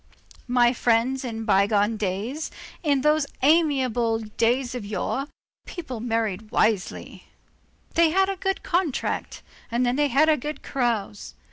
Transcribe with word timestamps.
My 0.47 0.73
friends, 0.73 1.23
in 1.23 1.45
bygone 1.45 1.95
days, 1.95 2.49
in 2.81 3.01
those 3.01 3.27
amiable 3.43 4.17
days 4.17 4.73
of 4.73 4.83
yore, 4.83 5.27
people 5.67 5.99
married 5.99 6.49
wisely; 6.49 7.27
they 7.93 8.09
had 8.09 8.27
a 8.27 8.35
good 8.35 8.63
contract, 8.63 9.43
and 9.69 9.85
then 9.85 9.97
they 9.97 10.07
had 10.07 10.27
a 10.27 10.37
good 10.37 10.63
carouse. 10.63 11.35